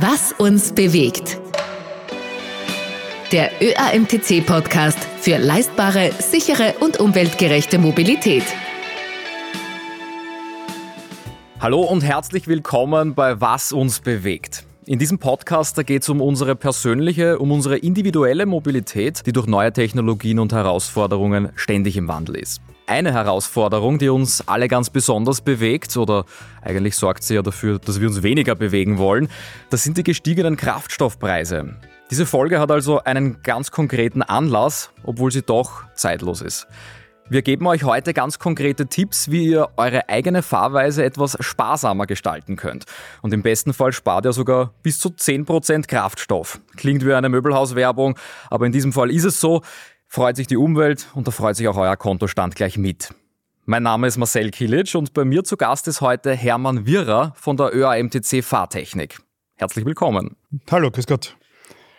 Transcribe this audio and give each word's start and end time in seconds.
Was 0.00 0.32
uns 0.32 0.72
bewegt. 0.72 1.40
Der 3.32 3.50
ÖAMTC-Podcast 3.60 4.96
für 5.18 5.38
leistbare, 5.38 6.12
sichere 6.20 6.74
und 6.78 7.00
umweltgerechte 7.00 7.80
Mobilität. 7.80 8.44
Hallo 11.58 11.80
und 11.80 12.04
herzlich 12.04 12.46
willkommen 12.46 13.16
bei 13.16 13.40
Was 13.40 13.72
uns 13.72 13.98
bewegt. 13.98 14.66
In 14.86 15.00
diesem 15.00 15.18
Podcast 15.18 15.84
geht 15.84 16.02
es 16.02 16.08
um 16.08 16.20
unsere 16.20 16.54
persönliche, 16.54 17.40
um 17.40 17.50
unsere 17.50 17.78
individuelle 17.78 18.46
Mobilität, 18.46 19.26
die 19.26 19.32
durch 19.32 19.48
neue 19.48 19.72
Technologien 19.72 20.38
und 20.38 20.52
Herausforderungen 20.52 21.48
ständig 21.56 21.96
im 21.96 22.06
Wandel 22.06 22.36
ist. 22.36 22.60
Eine 22.88 23.12
Herausforderung, 23.12 23.98
die 23.98 24.08
uns 24.08 24.48
alle 24.48 24.66
ganz 24.66 24.88
besonders 24.88 25.42
bewegt, 25.42 25.94
oder 25.98 26.24
eigentlich 26.62 26.96
sorgt 26.96 27.22
sie 27.22 27.34
ja 27.34 27.42
dafür, 27.42 27.78
dass 27.78 28.00
wir 28.00 28.08
uns 28.08 28.22
weniger 28.22 28.54
bewegen 28.54 28.96
wollen, 28.96 29.28
das 29.68 29.82
sind 29.82 29.98
die 29.98 30.04
gestiegenen 30.04 30.56
Kraftstoffpreise. 30.56 31.76
Diese 32.10 32.24
Folge 32.24 32.58
hat 32.58 32.70
also 32.70 33.00
einen 33.04 33.42
ganz 33.42 33.70
konkreten 33.70 34.22
Anlass, 34.22 34.90
obwohl 35.04 35.30
sie 35.30 35.42
doch 35.42 35.82
zeitlos 35.96 36.40
ist. 36.40 36.66
Wir 37.28 37.42
geben 37.42 37.66
euch 37.66 37.84
heute 37.84 38.14
ganz 38.14 38.38
konkrete 38.38 38.86
Tipps, 38.86 39.30
wie 39.30 39.48
ihr 39.48 39.68
eure 39.76 40.08
eigene 40.08 40.42
Fahrweise 40.42 41.04
etwas 41.04 41.36
sparsamer 41.40 42.06
gestalten 42.06 42.56
könnt. 42.56 42.86
Und 43.20 43.34
im 43.34 43.42
besten 43.42 43.74
Fall 43.74 43.92
spart 43.92 44.24
ihr 44.24 44.32
sogar 44.32 44.72
bis 44.82 44.98
zu 44.98 45.10
10% 45.10 45.86
Kraftstoff. 45.88 46.58
Klingt 46.78 47.04
wie 47.04 47.12
eine 47.12 47.28
Möbelhauswerbung, 47.28 48.18
aber 48.48 48.64
in 48.64 48.72
diesem 48.72 48.94
Fall 48.94 49.10
ist 49.10 49.24
es 49.24 49.40
so 49.40 49.60
freut 50.08 50.36
sich 50.36 50.46
die 50.46 50.56
Umwelt 50.56 51.06
und 51.14 51.26
da 51.28 51.30
freut 51.30 51.54
sich 51.56 51.68
auch 51.68 51.76
euer 51.76 51.96
Kontostand 51.96 52.56
gleich 52.56 52.78
mit. 52.78 53.14
Mein 53.66 53.82
Name 53.82 54.06
ist 54.06 54.16
Marcel 54.16 54.50
Kilic 54.50 54.94
und 54.94 55.12
bei 55.12 55.24
mir 55.24 55.44
zu 55.44 55.58
Gast 55.58 55.86
ist 55.88 56.00
heute 56.00 56.32
Hermann 56.32 56.86
Wirrer 56.86 57.34
von 57.36 57.58
der 57.58 57.74
ÖAMTC 57.76 58.42
Fahrtechnik. 58.42 59.20
Herzlich 59.56 59.84
willkommen. 59.84 60.36
Hallo, 60.70 60.90
grüß 60.90 61.06
Gott. 61.06 61.36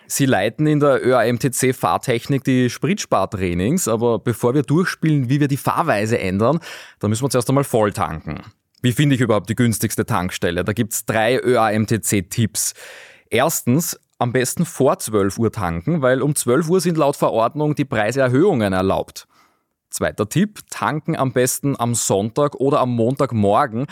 Sie 0.08 0.26
leiten 0.26 0.66
in 0.66 0.80
der 0.80 1.06
ÖAMTC 1.06 1.76
Fahrtechnik 1.76 2.44
die 2.44 2.72
Spritspartrainings, 2.72 3.88
aber 3.88 4.18
bevor 4.18 4.56
wir 4.56 4.64
durchspielen, 4.64 5.30
wie 5.30 5.40
wir 5.40 5.48
die 5.48 5.58
Fahrweise 5.58 6.18
ändern, 6.18 6.60
da 6.98 7.08
müssen 7.08 7.24
wir 7.24 7.30
zuerst 7.30 7.50
einmal 7.50 7.64
voll 7.64 7.94
tanken. 7.94 8.42
Wie 8.82 8.94
finde 8.94 9.14
ich 9.14 9.22
überhaupt 9.22 9.50
die 9.50 9.56
günstigste 9.56 10.08
Tankstelle? 10.08 10.64
Da 10.64 10.74
gibt 10.74 10.94
es 10.94 11.06
drei 11.06 11.40
ÖAMTC-Tipps. 11.40 12.74
Erstens, 13.30 14.00
am 14.20 14.34
besten 14.34 14.66
vor 14.66 15.00
12 15.00 15.40
Uhr 15.40 15.52
tanken, 15.52 16.02
weil 16.02 16.22
um 16.22 16.36
12 16.36 16.70
Uhr 16.70 16.82
sind 16.82 16.98
laut 16.98 17.16
Verordnung 17.16 17.74
die 17.74 17.86
Preiserhöhungen 17.86 18.74
erlaubt. 18.74 19.28
Zweiter 19.90 20.30
Tipp, 20.30 20.60
tanken 20.70 21.16
am 21.16 21.32
besten 21.32 21.80
am 21.80 21.96
Sonntag 21.96 22.56
oder 22.56 22.80
am 22.82 22.92
Montagmorgen, 22.92 23.88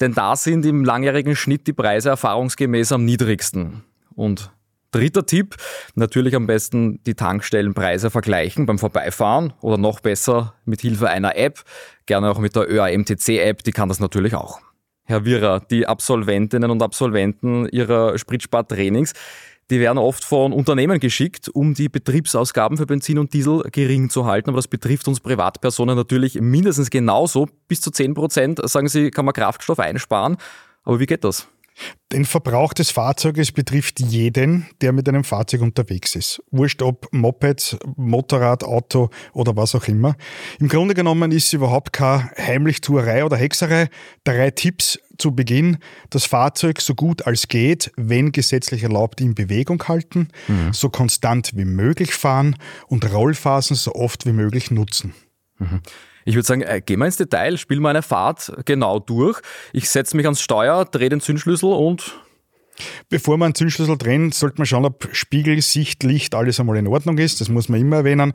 denn 0.00 0.12
da 0.12 0.34
sind 0.34 0.66
im 0.66 0.84
langjährigen 0.84 1.36
Schnitt 1.36 1.66
die 1.66 1.72
Preise 1.72 2.08
erfahrungsgemäß 2.08 2.90
am 2.92 3.04
niedrigsten. 3.04 3.84
Und 4.14 4.50
dritter 4.90 5.26
Tipp, 5.26 5.56
natürlich 5.94 6.34
am 6.34 6.46
besten 6.46 7.02
die 7.04 7.14
Tankstellenpreise 7.14 8.10
vergleichen 8.10 8.66
beim 8.66 8.78
Vorbeifahren 8.78 9.52
oder 9.60 9.76
noch 9.76 10.00
besser 10.00 10.54
mit 10.64 10.80
Hilfe 10.80 11.10
einer 11.10 11.36
App, 11.36 11.62
gerne 12.06 12.30
auch 12.30 12.38
mit 12.38 12.56
der 12.56 12.68
ÖAMTC-App, 12.68 13.62
die 13.62 13.72
kann 13.72 13.88
das 13.88 14.00
natürlich 14.00 14.34
auch. 14.34 14.60
Herr 15.04 15.24
Wirrer, 15.24 15.60
die 15.60 15.86
Absolventinnen 15.86 16.70
und 16.70 16.82
Absolventen 16.82 17.68
Ihrer 17.68 18.18
Spritspartrainings, 18.18 19.12
die 19.70 19.80
werden 19.80 19.98
oft 19.98 20.24
von 20.24 20.52
Unternehmen 20.52 21.00
geschickt, 21.00 21.48
um 21.48 21.74
die 21.74 21.88
Betriebsausgaben 21.88 22.78
für 22.78 22.86
Benzin 22.86 23.18
und 23.18 23.32
Diesel 23.32 23.62
gering 23.72 24.10
zu 24.10 24.26
halten. 24.26 24.50
Aber 24.50 24.58
das 24.58 24.68
betrifft 24.68 25.08
uns 25.08 25.20
Privatpersonen 25.20 25.96
natürlich 25.96 26.40
mindestens 26.40 26.90
genauso. 26.90 27.48
Bis 27.66 27.80
zu 27.80 27.90
10 27.90 28.14
Prozent, 28.14 28.60
sagen 28.68 28.88
sie, 28.88 29.10
kann 29.10 29.24
man 29.24 29.34
Kraftstoff 29.34 29.80
einsparen. 29.80 30.36
Aber 30.84 31.00
wie 31.00 31.06
geht 31.06 31.24
das? 31.24 31.48
Den 32.12 32.24
Verbrauch 32.24 32.72
des 32.72 32.90
Fahrzeuges 32.90 33.52
betrifft 33.52 34.00
jeden, 34.00 34.66
der 34.80 34.92
mit 34.92 35.08
einem 35.08 35.24
Fahrzeug 35.24 35.60
unterwegs 35.60 36.14
ist. 36.14 36.42
Wurscht 36.50 36.80
ob 36.82 37.12
Moped, 37.12 37.78
Motorrad, 37.96 38.64
Auto 38.64 39.10
oder 39.32 39.56
was 39.56 39.74
auch 39.74 39.86
immer. 39.88 40.16
Im 40.58 40.68
Grunde 40.68 40.94
genommen 40.94 41.32
ist 41.32 41.46
es 41.46 41.52
überhaupt 41.52 41.92
keine 41.92 42.30
Heimlichtuerei 42.38 43.24
oder 43.24 43.36
Hexerei. 43.36 43.88
Drei 44.24 44.50
Tipps 44.50 44.98
zu 45.18 45.34
Beginn. 45.34 45.78
Das 46.10 46.26
Fahrzeug 46.26 46.80
so 46.80 46.94
gut 46.94 47.26
als 47.26 47.48
geht, 47.48 47.90
wenn 47.96 48.32
gesetzlich 48.32 48.82
erlaubt, 48.82 49.20
in 49.20 49.34
Bewegung 49.34 49.82
halten, 49.88 50.28
mhm. 50.48 50.72
so 50.72 50.88
konstant 50.88 51.52
wie 51.56 51.64
möglich 51.64 52.14
fahren 52.14 52.56
und 52.86 53.10
Rollphasen 53.12 53.76
so 53.76 53.94
oft 53.94 54.26
wie 54.26 54.32
möglich 54.32 54.70
nutzen. 54.70 55.14
Mhm. 55.58 55.80
Ich 56.26 56.34
würde 56.34 56.46
sagen, 56.46 56.62
äh, 56.62 56.82
gehen 56.84 56.98
wir 56.98 57.06
ins 57.06 57.16
Detail, 57.16 57.56
spielen 57.56 57.80
wir 57.80 57.88
eine 57.88 58.02
Fahrt 58.02 58.52
genau 58.66 58.98
durch. 58.98 59.40
Ich 59.72 59.88
setze 59.88 60.16
mich 60.16 60.26
ans 60.26 60.42
Steuer, 60.42 60.84
drehe 60.84 61.08
den 61.08 61.20
Zündschlüssel 61.20 61.72
und 61.72 62.20
Bevor 63.08 63.38
man 63.38 63.46
einen 63.46 63.54
Zündschlüssel 63.54 63.96
drehen, 63.96 64.32
sollte 64.32 64.58
man 64.58 64.66
schauen, 64.66 64.84
ob 64.84 65.08
Spiegel, 65.12 65.62
Sicht, 65.62 66.02
Licht 66.02 66.34
alles 66.34 66.60
einmal 66.60 66.76
in 66.76 66.86
Ordnung 66.86 67.16
ist. 67.16 67.40
Das 67.40 67.48
muss 67.48 67.70
man 67.70 67.80
immer 67.80 67.96
erwähnen. 67.96 68.34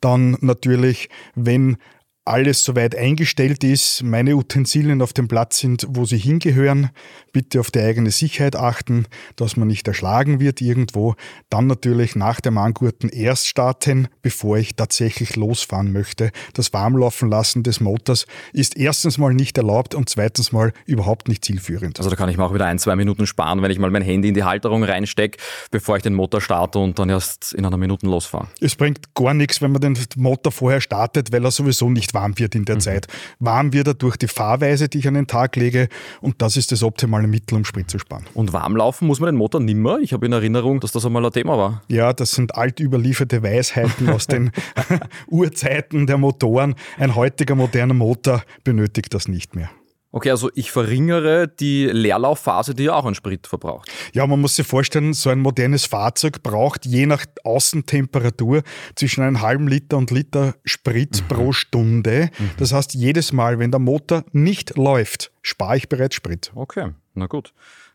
Dann 0.00 0.38
natürlich, 0.40 1.10
wenn 1.34 1.76
alles 2.24 2.62
soweit 2.64 2.96
eingestellt 2.96 3.64
ist, 3.64 4.04
meine 4.04 4.36
Utensilien 4.36 5.02
auf 5.02 5.12
dem 5.12 5.26
Platz 5.26 5.58
sind, 5.58 5.86
wo 5.88 6.04
sie 6.04 6.18
hingehören. 6.18 6.90
Bitte 7.32 7.58
auf 7.58 7.72
die 7.72 7.80
eigene 7.80 8.12
Sicherheit 8.12 8.54
achten, 8.54 9.06
dass 9.34 9.56
man 9.56 9.66
nicht 9.66 9.88
erschlagen 9.88 10.38
wird 10.38 10.60
irgendwo. 10.60 11.16
Dann 11.50 11.66
natürlich 11.66 12.14
nach 12.14 12.40
dem 12.40 12.58
Angurten 12.58 13.08
erst 13.08 13.48
starten, 13.48 14.06
bevor 14.22 14.56
ich 14.56 14.76
tatsächlich 14.76 15.34
losfahren 15.34 15.92
möchte. 15.92 16.30
Das 16.54 16.72
Warmlaufen 16.72 17.28
lassen 17.28 17.64
des 17.64 17.80
Motors 17.80 18.26
ist 18.52 18.76
erstens 18.76 19.18
mal 19.18 19.34
nicht 19.34 19.58
erlaubt 19.58 19.94
und 19.96 20.08
zweitens 20.08 20.52
mal 20.52 20.72
überhaupt 20.86 21.26
nicht 21.26 21.44
zielführend. 21.44 21.98
Also 21.98 22.08
da 22.08 22.14
kann 22.14 22.28
ich 22.28 22.36
mir 22.36 22.44
auch 22.44 22.54
wieder 22.54 22.66
ein, 22.66 22.78
zwei 22.78 22.94
Minuten 22.94 23.26
sparen, 23.26 23.62
wenn 23.62 23.70
ich 23.72 23.80
mal 23.80 23.90
mein 23.90 24.02
Handy 24.02 24.28
in 24.28 24.34
die 24.34 24.44
Halterung 24.44 24.84
reinstecke, 24.84 25.38
bevor 25.72 25.96
ich 25.96 26.02
den 26.04 26.14
Motor 26.14 26.40
starte 26.40 26.78
und 26.78 27.00
dann 27.00 27.08
erst 27.08 27.52
in 27.52 27.66
einer 27.66 27.76
Minute 27.76 28.06
losfahre. 28.06 28.46
Es 28.60 28.76
bringt 28.76 29.12
gar 29.14 29.34
nichts, 29.34 29.60
wenn 29.60 29.72
man 29.72 29.80
den 29.80 29.98
Motor 30.16 30.52
vorher 30.52 30.80
startet, 30.80 31.32
weil 31.32 31.44
er 31.44 31.50
sowieso 31.50 31.90
nicht 31.90 32.11
warm 32.14 32.38
wird 32.38 32.54
in 32.54 32.64
der 32.64 32.76
mhm. 32.76 32.80
Zeit. 32.80 33.06
Warm 33.38 33.72
wird 33.72 33.86
er 33.88 33.94
durch 33.94 34.16
die 34.16 34.28
Fahrweise, 34.28 34.88
die 34.88 34.98
ich 34.98 35.08
an 35.08 35.14
den 35.14 35.26
Tag 35.26 35.56
lege 35.56 35.88
und 36.20 36.40
das 36.42 36.56
ist 36.56 36.72
das 36.72 36.82
optimale 36.82 37.26
Mittel, 37.26 37.56
um 37.56 37.64
Sprit 37.64 37.90
zu 37.90 37.98
sparen. 37.98 38.24
Und 38.34 38.52
warm 38.52 38.76
laufen 38.76 39.06
muss 39.06 39.20
man 39.20 39.28
den 39.28 39.36
Motor 39.36 39.60
nimmer? 39.60 39.98
Ich 40.00 40.12
habe 40.12 40.26
in 40.26 40.32
Erinnerung, 40.32 40.80
dass 40.80 40.92
das 40.92 41.04
einmal 41.04 41.24
ein 41.24 41.32
Thema 41.32 41.56
war. 41.58 41.82
Ja, 41.88 42.12
das 42.12 42.32
sind 42.32 42.54
alt 42.54 42.80
überlieferte 42.80 43.42
Weisheiten 43.42 44.08
aus 44.08 44.26
den 44.26 44.52
Urzeiten 45.28 46.06
der 46.06 46.18
Motoren. 46.18 46.74
Ein 46.98 47.14
heutiger 47.14 47.54
moderner 47.54 47.94
Motor 47.94 48.42
benötigt 48.64 49.14
das 49.14 49.28
nicht 49.28 49.54
mehr. 49.54 49.70
Okay, 50.14 50.30
also 50.30 50.50
ich 50.54 50.70
verringere 50.70 51.48
die 51.48 51.86
Leerlaufphase, 51.86 52.74
die 52.74 52.84
ja 52.84 52.94
auch 52.94 53.06
einen 53.06 53.14
Sprit 53.14 53.46
verbraucht. 53.46 53.90
Ja, 54.12 54.26
man 54.26 54.42
muss 54.42 54.56
sich 54.56 54.66
vorstellen, 54.66 55.14
so 55.14 55.30
ein 55.30 55.40
modernes 55.40 55.86
Fahrzeug 55.86 56.42
braucht 56.42 56.84
je 56.84 57.06
nach 57.06 57.24
Außentemperatur 57.44 58.62
zwischen 58.94 59.22
einem 59.22 59.40
halben 59.40 59.68
Liter 59.68 59.96
und 59.96 60.10
Liter 60.10 60.54
Sprit 60.64 61.22
mhm. 61.22 61.28
pro 61.28 61.52
Stunde. 61.52 62.28
Mhm. 62.38 62.50
Das 62.58 62.74
heißt, 62.74 62.92
jedes 62.92 63.32
Mal, 63.32 63.58
wenn 63.58 63.70
der 63.70 63.80
Motor 63.80 64.24
nicht 64.32 64.76
läuft, 64.76 65.32
spare 65.40 65.78
ich 65.78 65.88
bereits 65.88 66.14
Sprit. 66.14 66.52
Okay, 66.54 66.90
na 67.14 67.26
gut. 67.26 67.54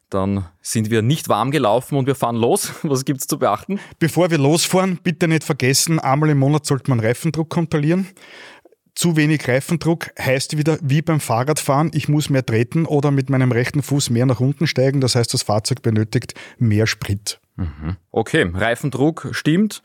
Dann 0.09 0.47
sind 0.61 0.89
wir 0.89 1.01
nicht 1.01 1.27
warm 1.27 1.51
gelaufen 1.51 1.97
und 1.97 2.07
wir 2.07 2.15
fahren 2.15 2.37
los. 2.37 2.71
Was 2.83 3.03
gibt 3.03 3.19
es 3.19 3.27
zu 3.27 3.37
beachten? 3.37 3.79
Bevor 3.99 4.31
wir 4.31 4.37
losfahren, 4.37 4.99
bitte 5.03 5.27
nicht 5.27 5.43
vergessen, 5.43 5.99
einmal 5.99 6.29
im 6.29 6.39
Monat 6.39 6.65
sollte 6.65 6.89
man 6.89 7.01
Reifendruck 7.01 7.49
kontrollieren 7.49 8.07
zu 8.97 9.15
wenig 9.15 9.47
Reifendruck 9.47 10.09
heißt 10.19 10.57
wieder 10.57 10.79
wie 10.81 11.03
beim 11.03 11.19
Fahrradfahren, 11.19 11.91
ich 11.93 12.09
muss 12.09 12.31
mehr 12.31 12.43
treten 12.43 12.85
oder 12.85 13.11
mit 13.11 13.29
meinem 13.29 13.51
rechten 13.51 13.83
Fuß 13.83 14.09
mehr 14.09 14.25
nach 14.25 14.39
unten 14.39 14.65
steigen. 14.65 15.01
Das 15.01 15.15
heißt, 15.15 15.31
das 15.33 15.43
Fahrzeug 15.43 15.83
benötigt 15.83 16.33
mehr 16.57 16.87
Sprit. 16.87 17.39
Mhm. 17.57 17.97
Okay, 18.09 18.49
Reifendruck 18.51 19.29
stimmt. 19.31 19.83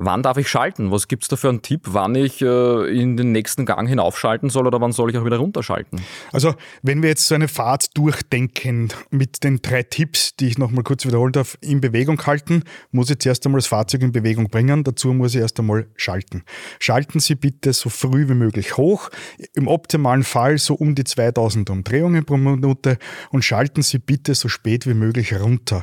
Wann 0.00 0.22
darf 0.22 0.36
ich 0.38 0.48
schalten? 0.48 0.92
Was 0.92 1.08
gibt 1.08 1.24
es 1.24 1.28
da 1.28 1.34
für 1.34 1.48
einen 1.48 1.60
Tipp, 1.60 1.80
wann 1.86 2.14
ich 2.14 2.40
äh, 2.40 3.00
in 3.00 3.16
den 3.16 3.32
nächsten 3.32 3.66
Gang 3.66 3.88
hinaufschalten 3.88 4.48
soll 4.48 4.68
oder 4.68 4.80
wann 4.80 4.92
soll 4.92 5.10
ich 5.10 5.18
auch 5.18 5.24
wieder 5.24 5.38
runterschalten? 5.38 6.00
Also, 6.30 6.54
wenn 6.82 7.02
wir 7.02 7.08
jetzt 7.08 7.26
so 7.26 7.34
eine 7.34 7.48
Fahrt 7.48 7.96
durchdenken 7.96 8.90
mit 9.10 9.42
den 9.42 9.60
drei 9.60 9.82
Tipps, 9.82 10.36
die 10.36 10.46
ich 10.46 10.56
nochmal 10.56 10.84
kurz 10.84 11.04
wiederholen 11.04 11.32
darf, 11.32 11.58
in 11.60 11.80
Bewegung 11.80 12.24
halten, 12.24 12.62
muss 12.92 13.10
ich 13.10 13.18
zuerst 13.18 13.44
einmal 13.44 13.58
das 13.58 13.66
Fahrzeug 13.66 14.02
in 14.02 14.12
Bewegung 14.12 14.48
bringen. 14.50 14.84
Dazu 14.84 15.12
muss 15.12 15.34
ich 15.34 15.40
erst 15.40 15.58
einmal 15.58 15.88
schalten. 15.96 16.44
Schalten 16.78 17.18
Sie 17.18 17.34
bitte 17.34 17.72
so 17.72 17.88
früh 17.88 18.28
wie 18.28 18.34
möglich 18.34 18.76
hoch, 18.76 19.10
im 19.54 19.66
optimalen 19.66 20.22
Fall 20.22 20.58
so 20.58 20.74
um 20.74 20.94
die 20.94 21.02
2000 21.02 21.70
Umdrehungen 21.70 22.24
pro 22.24 22.36
Minute 22.36 22.98
und 23.30 23.44
schalten 23.44 23.82
Sie 23.82 23.98
bitte 23.98 24.36
so 24.36 24.48
spät 24.48 24.86
wie 24.86 24.94
möglich 24.94 25.34
runter. 25.34 25.82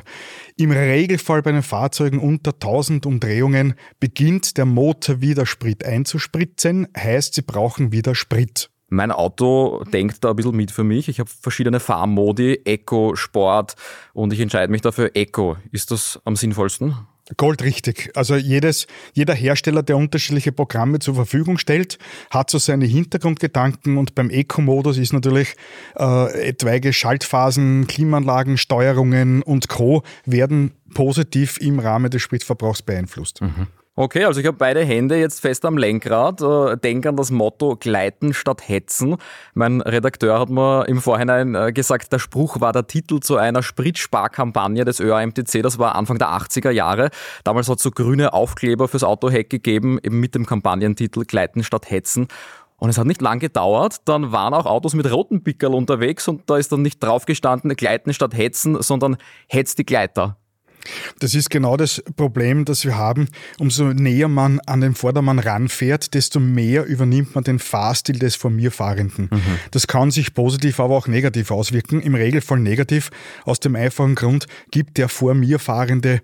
Im 0.56 0.70
Regelfall 0.70 1.42
bei 1.42 1.52
den 1.52 1.62
Fahrzeugen 1.62 2.18
unter 2.18 2.52
1000 2.52 3.04
Umdrehungen 3.04 3.74
beginnt 4.06 4.56
der 4.56 4.66
Motor 4.66 5.20
wieder 5.20 5.46
Sprit 5.46 5.84
einzuspritzen, 5.84 6.86
heißt, 6.96 7.34
sie 7.34 7.42
brauchen 7.42 7.90
wieder 7.90 8.14
Sprit. 8.14 8.70
Mein 8.88 9.10
Auto 9.10 9.82
denkt 9.92 10.22
da 10.22 10.30
ein 10.30 10.36
bisschen 10.36 10.54
mit 10.54 10.70
für 10.70 10.84
mich. 10.84 11.08
Ich 11.08 11.18
habe 11.18 11.28
verschiedene 11.28 11.80
Fahrmodi, 11.80 12.60
Eco, 12.64 13.16
Sport 13.16 13.74
und 14.12 14.32
ich 14.32 14.38
entscheide 14.38 14.70
mich 14.70 14.82
dafür 14.82 15.10
Eco. 15.14 15.56
Ist 15.72 15.90
das 15.90 16.20
am 16.24 16.36
sinnvollsten? 16.36 16.94
Goldrichtig. 17.36 18.12
Also 18.14 18.36
jedes, 18.36 18.86
jeder 19.12 19.34
Hersteller, 19.34 19.82
der 19.82 19.96
unterschiedliche 19.96 20.52
Programme 20.52 21.00
zur 21.00 21.16
Verfügung 21.16 21.58
stellt, 21.58 21.98
hat 22.30 22.48
so 22.48 22.58
seine 22.58 22.84
Hintergrundgedanken 22.84 23.98
und 23.98 24.14
beim 24.14 24.30
Eco-Modus 24.30 24.98
ist 24.98 25.14
natürlich 25.14 25.56
äh, 25.98 26.48
etwaige 26.50 26.92
Schaltphasen, 26.92 27.88
Klimaanlagen, 27.88 28.56
Steuerungen 28.56 29.42
und 29.42 29.66
Co. 29.66 30.04
werden 30.24 30.74
positiv 30.94 31.58
im 31.60 31.80
Rahmen 31.80 32.08
des 32.08 32.22
Spritverbrauchs 32.22 32.82
beeinflusst. 32.82 33.42
Mhm. 33.42 33.66
Okay, 33.98 34.24
also 34.24 34.40
ich 34.40 34.46
habe 34.46 34.58
beide 34.58 34.84
Hände 34.84 35.16
jetzt 35.16 35.40
fest 35.40 35.64
am 35.64 35.78
Lenkrad, 35.78 36.42
äh, 36.42 36.76
denke 36.76 37.08
an 37.08 37.16
das 37.16 37.30
Motto 37.30 37.76
Gleiten 37.76 38.34
statt 38.34 38.68
Hetzen. 38.68 39.16
Mein 39.54 39.80
Redakteur 39.80 40.38
hat 40.38 40.50
mir 40.50 40.86
im 40.86 41.00
Vorhinein 41.00 41.54
äh, 41.54 41.72
gesagt, 41.72 42.12
der 42.12 42.18
Spruch 42.18 42.60
war 42.60 42.74
der 42.74 42.86
Titel 42.86 43.20
zu 43.20 43.38
einer 43.38 43.62
Spritsparkampagne 43.62 44.84
des 44.84 45.00
ÖAMTC, 45.00 45.62
das 45.62 45.78
war 45.78 45.94
Anfang 45.94 46.18
der 46.18 46.28
80er 46.28 46.68
Jahre. 46.68 47.08
Damals 47.42 47.70
hat 47.70 47.78
es 47.78 47.84
so 47.84 47.90
grüne 47.90 48.34
Aufkleber 48.34 48.86
fürs 48.86 49.02
Autoheck 49.02 49.48
gegeben, 49.48 49.98
eben 50.02 50.20
mit 50.20 50.34
dem 50.34 50.44
Kampagnentitel 50.44 51.24
Gleiten 51.24 51.64
statt 51.64 51.88
Hetzen. 51.90 52.28
Und 52.76 52.90
es 52.90 52.98
hat 52.98 53.06
nicht 53.06 53.22
lang 53.22 53.38
gedauert, 53.38 54.02
dann 54.04 54.30
waren 54.30 54.52
auch 54.52 54.66
Autos 54.66 54.92
mit 54.92 55.10
roten 55.10 55.42
Pickerl 55.42 55.72
unterwegs 55.72 56.28
und 56.28 56.50
da 56.50 56.58
ist 56.58 56.70
dann 56.70 56.82
nicht 56.82 57.02
drauf 57.02 57.24
gestanden, 57.24 57.74
Gleiten 57.74 58.12
statt 58.12 58.36
Hetzen, 58.36 58.82
sondern 58.82 59.16
Hetz 59.48 59.74
die 59.74 59.86
Gleiter. 59.86 60.36
Das 61.18 61.34
ist 61.34 61.50
genau 61.50 61.76
das 61.76 62.02
Problem, 62.16 62.64
das 62.64 62.84
wir 62.84 62.96
haben. 62.96 63.28
Umso 63.58 63.92
näher 63.92 64.28
man 64.28 64.60
an 64.60 64.80
den 64.80 64.94
Vordermann 64.94 65.38
ranfährt, 65.38 66.14
desto 66.14 66.40
mehr 66.40 66.84
übernimmt 66.84 67.34
man 67.34 67.44
den 67.44 67.58
Fahrstil 67.58 68.18
des 68.18 68.36
vor 68.36 68.50
mir 68.50 68.70
Fahrenden. 68.70 69.28
Mhm. 69.30 69.40
Das 69.70 69.86
kann 69.86 70.10
sich 70.10 70.34
positiv, 70.34 70.80
aber 70.80 70.96
auch 70.96 71.08
negativ 71.08 71.50
auswirken. 71.50 72.00
Im 72.00 72.14
Regelfall 72.14 72.58
negativ. 72.58 73.10
Aus 73.44 73.60
dem 73.60 73.76
einfachen 73.76 74.14
Grund 74.14 74.46
gibt 74.70 74.98
der 74.98 75.08
vor 75.08 75.34
mir 75.34 75.58
Fahrende 75.58 76.20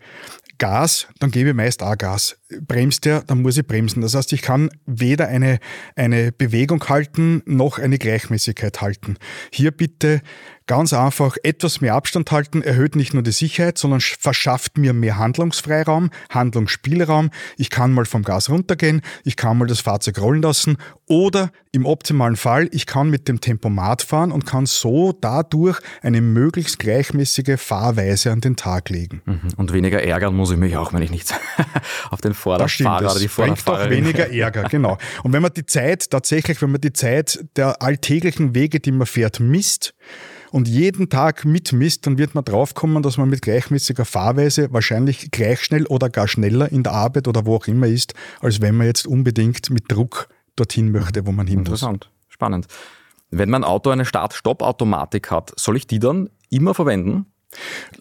Gas, 0.63 1.09
dann 1.19 1.33
gebe 1.33 1.51
ich 1.51 1.57
meist 1.57 1.83
auch 1.83 1.99
Gas. 1.99 2.37
Bremst 2.61 3.05
der, 3.05 3.23
dann 3.23 3.43
muss 3.43 3.57
ich 3.57 3.67
bremsen. 3.67 4.03
Das 4.03 4.15
heißt, 4.15 4.33
ich 4.33 4.43
kann 4.43 4.71
weder 4.87 5.29
eine, 5.29 5.59
eine 5.97 6.33
Bewegung 6.33 6.83
halten, 6.89 7.43
noch 7.47 7.79
eine 7.79 7.99
Gleichmäßigkeit 7.99 8.81
halten. 8.81 9.17
Hier 9.51 9.71
bitte 9.71 10.23
Ganz 10.67 10.93
einfach, 10.93 11.37
etwas 11.43 11.81
mehr 11.81 11.95
Abstand 11.95 12.31
halten 12.31 12.63
erhöht 12.63 12.95
nicht 12.95 13.15
nur 13.15 13.23
die 13.23 13.33
Sicherheit, 13.33 13.79
sondern 13.79 14.01
verschafft 14.01 14.79
mir 14.79 14.93
mehr 14.93 15.19
Handlungsfreiraum, 15.19 16.11
Handlungsspielraum. 16.31 17.31
Ich 17.57 17.69
kann 17.69 17.93
mal 17.93 18.05
vom 18.05 18.23
Gas 18.23 18.49
runtergehen, 18.49 19.03
ich 19.25 19.37
kann 19.37 19.59
mal 19.59 19.67
das 19.67 19.81
Fahrzeug 19.81 20.21
rollen 20.21 20.43
lassen 20.43 20.77
oder 21.07 21.51
im 21.73 21.85
optimalen 21.85 22.37
Fall, 22.37 22.69
ich 22.71 22.87
kann 22.87 23.11
mit 23.11 23.29
dem 23.29 23.41
Tempomat 23.41 24.03
fahren 24.03 24.31
und 24.31 24.47
kann 24.47 24.67
so 24.67 25.13
dadurch 25.13 25.81
eine 26.01 26.21
möglichst 26.21 26.79
gleichmäßige 26.79 27.59
Fahrweise 27.61 28.31
an 28.31 28.41
den 28.41 28.57
Tag 28.57 28.89
legen. 28.89 29.23
Mhm. 29.25 29.41
Und 29.57 29.73
weniger 29.73 30.03
ärgern 30.03 30.35
muss 30.35 30.51
ich 30.53 30.59
mich 30.59 30.77
auch, 30.77 30.93
wenn 30.93 31.03
ich 31.03 31.11
nicht 31.11 31.35
auf 32.11 32.21
den 32.21 32.35
Vorderfahrer 32.43 33.11
oder 33.11 33.21
die 33.21 33.29
Vorderfahrerin... 33.29 33.89
bringt 33.89 34.19
doch 34.19 34.25
weniger 34.25 34.33
Ärger, 34.33 34.65
genau. 34.65 34.99
Und 35.23 35.33
wenn 35.33 35.43
man 35.43 35.53
die 35.55 35.67
Zeit 35.67 36.11
tatsächlich, 36.11 36.61
wenn 36.61 36.71
man 36.71 36.81
die 36.81 36.93
Zeit 36.93 37.45
der 37.57 37.83
alltäglichen 37.83 38.55
Wege, 38.55 38.81
die 38.81 38.93
man 38.93 39.07
fährt, 39.07 39.41
misst, 39.41 39.95
und 40.51 40.69
jeden 40.69 41.09
Tag 41.09 41.47
mitmisst, 41.47 42.07
dann 42.07 42.19
wird 42.19 42.35
man 42.35 42.45
draufkommen, 42.45 43.03
dass 43.03 43.17
man 43.17 43.31
mit 43.31 43.41
gleichmäßiger 43.41 44.05
Fahrweise 44.05 44.71
wahrscheinlich 44.71 45.31
gleich 45.31 45.63
schnell 45.63 45.87
oder 45.87 46.11
gar 46.11 46.29
schneller 46.29 46.71
in 46.71 46.83
der 46.83 46.93
Arbeit 46.93 47.27
oder 47.27 47.47
wo 47.47 47.57
auch 47.57 47.67
immer 47.67 47.87
ist, 47.87 48.13
als 48.41 48.61
wenn 48.61 48.77
man 48.77 48.87
jetzt 48.87 49.07
unbedingt 49.07 49.71
mit 49.71 49.91
Druck 49.91 50.29
dorthin 50.55 50.93
möchte, 50.93 51.27
wo 51.27 51.33
man 51.33 51.47
hin 51.47 51.61
Interessant, 51.61 52.11
muss. 52.11 52.35
spannend. 52.35 52.67
Wenn 53.31 53.49
mein 53.49 53.65
Auto 53.65 53.89
eine 53.89 54.05
Start-Stopp-Automatik 54.05 55.31
hat, 55.31 55.59
soll 55.59 55.79
ich 55.79 55.87
die 55.87 55.99
dann 55.99 56.29
immer 56.51 56.75
verwenden? 56.75 57.25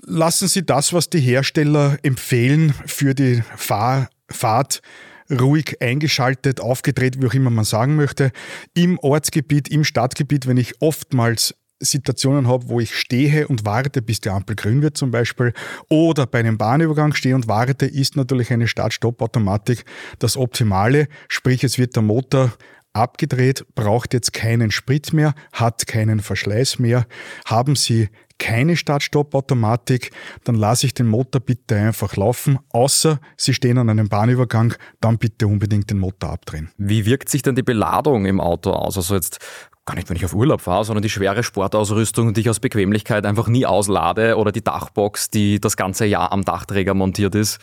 Lassen 0.02 0.50
Sie 0.50 0.66
das, 0.66 0.92
was 0.92 1.10
die 1.10 1.22
Hersteller 1.22 1.98
empfehlen 2.04 2.74
für 2.86 3.16
die 3.16 3.44
Fahr 3.56 4.10
Fahrt, 4.32 4.82
ruhig 5.30 5.82
eingeschaltet, 5.82 6.60
aufgedreht, 6.60 7.22
wie 7.22 7.28
auch 7.28 7.34
immer 7.34 7.50
man 7.50 7.66
sagen 7.66 7.96
möchte. 7.96 8.32
Im 8.74 9.00
Ortsgebiet, 9.00 9.70
im 9.70 9.84
Stadtgebiet, 9.84 10.48
wenn 10.48 10.58
ich 10.58 10.82
oftmals 10.82 11.56
Situationen 11.82 12.48
habe, 12.48 12.70
wo 12.70 12.80
ich 12.80 12.96
stehe 12.96 13.48
und 13.48 13.66
warte, 13.66 14.02
bis 14.02 14.22
die 14.22 14.30
Ampel 14.30 14.56
grün 14.56 14.82
wird 14.82 14.98
zum 14.98 15.12
Beispiel, 15.12 15.54
oder 15.90 16.28
bei 16.28 16.40
einem 16.40 16.58
Bahnübergang 16.58 17.14
stehe 17.14 17.36
und 17.36 17.48
warte, 17.48 17.88
ist 17.88 18.16
natürlich 18.16 18.52
eine 18.52 18.68
Start-Stopp-Automatik 18.68 19.84
das 20.20 20.38
Optimale. 20.38 21.08
Sprich, 21.28 21.64
es 21.64 21.80
wird 21.80 21.96
der 21.96 22.04
Motor 22.04 22.54
abgedreht, 22.94 23.66
braucht 23.76 24.14
jetzt 24.14 24.34
keinen 24.34 24.72
Sprit 24.72 25.14
mehr, 25.14 25.34
hat 25.54 25.88
keinen 25.88 26.20
Verschleiß 26.20 26.80
mehr. 26.80 27.06
Haben 27.46 27.76
Sie 27.76 28.10
keine 28.42 28.76
Start-Stopp-Automatik, 28.76 30.10
dann 30.44 30.56
lasse 30.56 30.88
ich 30.88 30.96
den 30.96 31.06
Motor 31.06 31.42
bitte 31.42 31.76
einfach 31.76 32.16
laufen, 32.16 32.58
außer 32.70 33.20
Sie 33.38 33.54
stehen 33.54 33.78
an 33.78 33.88
einem 33.88 34.10
Bahnübergang, 34.10 34.74
dann 35.00 35.20
bitte 35.20 35.46
unbedingt 35.46 35.92
den 35.92 36.00
Motor 36.00 36.32
abdrehen. 36.32 36.72
Wie 36.78 37.06
wirkt 37.06 37.30
sich 37.30 37.44
denn 37.44 37.56
die 37.56 37.62
Beladung 37.62 38.26
im 38.26 38.42
Auto 38.42 38.72
aus? 38.72 38.98
Also 38.98 39.14
jetzt 39.14 39.38
gar 39.86 39.94
nicht, 39.94 40.10
wenn 40.10 40.18
ich 40.18 40.26
auf 40.26 40.34
Urlaub 40.34 40.62
fahre, 40.62 40.86
sondern 40.86 41.04
die 41.04 41.10
schwere 41.10 41.44
Sportausrüstung, 41.44 42.34
die 42.34 42.42
ich 42.42 42.50
aus 42.50 42.60
Bequemlichkeit 42.60 43.28
einfach 43.28 43.48
nie 43.48 43.68
auslade 43.68 44.38
oder 44.38 44.52
die 44.52 44.64
Dachbox, 44.64 45.30
die 45.30 45.62
das 45.62 45.78
ganze 45.78 46.06
Jahr 46.06 46.32
am 46.32 46.44
Dachträger 46.44 46.96
montiert 46.96 47.36
ist. 47.36 47.60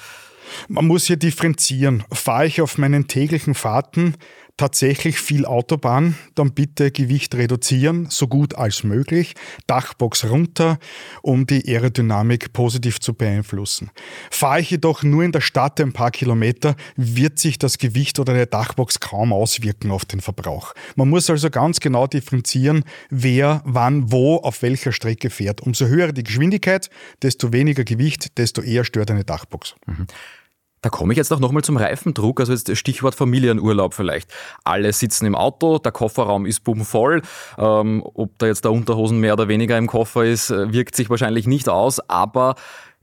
Man 0.69 0.87
muss 0.87 1.05
hier 1.05 1.17
differenzieren. 1.17 2.05
Fahre 2.13 2.47
ich 2.47 2.61
auf 2.63 2.79
meinen 2.79 3.09
täglichen 3.09 3.55
Fahrten 3.55 4.15
tatsächlich 4.59 5.19
viel 5.19 5.47
Autobahn, 5.47 6.17
dann 6.35 6.53
bitte 6.53 6.91
Gewicht 6.91 7.35
reduzieren, 7.35 8.09
so 8.11 8.27
gut 8.27 8.57
als 8.57 8.85
möglich, 8.85 9.35
Dachbox 9.67 10.27
runter, 10.27 10.79
um 11.23 11.47
die 11.47 11.67
Aerodynamik 11.67 12.53
positiv 12.53 13.01
zu 13.01 13.15
beeinflussen. 13.15 13.91
Fahre 14.31 14.61
ich 14.61 14.71
jedoch 14.71 15.03
nur 15.03 15.25
in 15.25 15.33
der 15.33 15.41
Stadt 15.41 15.81
ein 15.81 15.93
paar 15.93 16.11
Kilometer, 16.11 16.77
wird 16.97 17.39
sich 17.39 17.59
das 17.59 17.79
Gewicht 17.79 18.19
oder 18.19 18.35
der 18.35 18.47
Dachbox 18.47 19.01
kaum 19.01 19.33
auswirken 19.33 19.91
auf 19.91 20.05
den 20.05 20.21
Verbrauch. 20.21 20.75
Man 20.97 21.09
muss 21.09 21.31
also 21.31 21.49
ganz 21.49 21.81
genau 21.81 22.07
differenzieren, 22.07 22.85
wer, 23.09 23.63
wann, 23.65 24.13
wo, 24.13 24.37
auf 24.37 24.63
welcher 24.63 24.93
Strecke 24.93 25.31
fährt. 25.31 25.61
Umso 25.63 25.87
höher 25.87 26.13
die 26.13 26.25
Geschwindigkeit, 26.25 26.91
desto 27.23 27.53
weniger 27.53 27.85
Gewicht, 27.85 28.37
desto 28.39 28.61
eher 28.61 28.85
stört 28.85 29.11
eine 29.11 29.25
Dachbox. 29.25 29.77
Mhm. 29.87 30.07
Da 30.81 30.91
komme 30.91 31.13
ich 31.13 31.17
jetzt 31.17 31.33
auch 31.33 31.41
nochmal 31.41 31.65
zum 31.65 31.77
Reifendruck, 31.77 32.41
also 32.41 32.53
jetzt 32.53 32.77
Stichwort 32.77 33.15
Familienurlaub 33.15 33.95
vielleicht. 33.95 34.33
Alle 34.65 34.93
sitzen 34.93 35.27
im 35.27 35.35
Auto, 35.35 35.79
der 35.79 35.93
Kofferraum 35.93 36.47
ist 36.47 36.65
bubenvoll. 36.65 37.23
Ähm, 37.59 38.03
ob 38.15 38.39
da 38.39 38.47
jetzt 38.47 38.65
der 38.65 38.73
Unterhosen 38.73 39.19
mehr 39.19 39.33
oder 39.33 39.49
weniger 39.49 39.77
im 39.77 39.87
Koffer 39.87 40.25
ist, 40.25 40.51
äh, 40.51 40.73
wirkt 40.73 40.95
sich 40.95 41.11
wahrscheinlich 41.11 41.47
nicht 41.47 41.69
aus, 41.69 42.01
aber 42.09 42.55